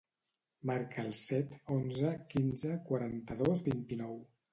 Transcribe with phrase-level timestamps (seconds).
[0.69, 4.19] Marca el set, onze, quinze, quaranta-dos, vint-i-nou.